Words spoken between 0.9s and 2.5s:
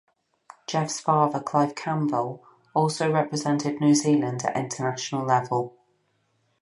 father, Clive Campbell